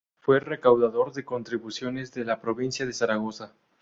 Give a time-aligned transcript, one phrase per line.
[0.19, 3.53] Fue recaudador de Contribuciones de la provincia de Zaragoza.